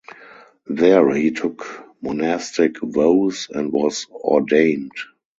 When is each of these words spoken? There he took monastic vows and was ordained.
There 0.65 1.11
he 1.13 1.29
took 1.29 1.63
monastic 2.01 2.77
vows 2.81 3.49
and 3.53 3.71
was 3.71 4.07
ordained. 4.09 4.93